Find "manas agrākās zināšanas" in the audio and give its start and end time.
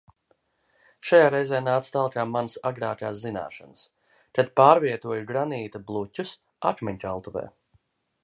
2.29-3.83